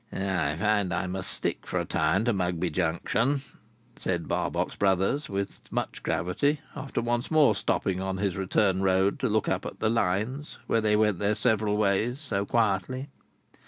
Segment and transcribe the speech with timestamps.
[0.11, 3.41] "I find I must stick for a time to Mugby Junction,"
[3.95, 9.29] said Barbox Brothers, with much gravity, after once more stopping on his return road to
[9.29, 13.09] look at the Lines where they went their several ways so quietly.